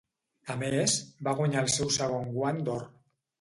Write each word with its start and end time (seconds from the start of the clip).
A 0.53 0.53
més, 0.61 0.95
va 1.27 1.35
guanyar 1.41 1.61
el 1.67 1.69
seu 1.75 1.93
segon 1.99 2.27
Guant 2.39 2.65
d'Or. 2.71 2.89